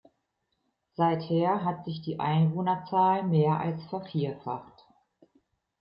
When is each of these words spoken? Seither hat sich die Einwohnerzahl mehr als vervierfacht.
Seither 0.95 1.63
hat 1.63 1.85
sich 1.85 2.01
die 2.01 2.19
Einwohnerzahl 2.19 3.21
mehr 3.21 3.59
als 3.59 3.83
vervierfacht. 3.85 4.83